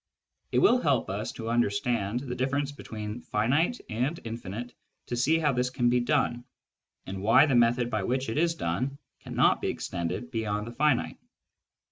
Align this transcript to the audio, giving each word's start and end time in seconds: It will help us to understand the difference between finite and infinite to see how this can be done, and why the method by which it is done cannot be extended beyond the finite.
It 0.51 0.57
will 0.57 0.81
help 0.81 1.11
us 1.11 1.31
to 1.33 1.51
understand 1.51 2.21
the 2.21 2.33
difference 2.33 2.71
between 2.71 3.21
finite 3.21 3.79
and 3.87 4.19
infinite 4.23 4.73
to 5.05 5.15
see 5.15 5.37
how 5.37 5.53
this 5.53 5.69
can 5.69 5.89
be 5.91 5.99
done, 5.99 6.43
and 7.05 7.21
why 7.21 7.45
the 7.45 7.53
method 7.53 7.91
by 7.91 8.01
which 8.01 8.27
it 8.27 8.39
is 8.39 8.55
done 8.55 8.97
cannot 9.19 9.61
be 9.61 9.67
extended 9.67 10.31
beyond 10.31 10.65
the 10.65 10.71
finite. 10.73 11.19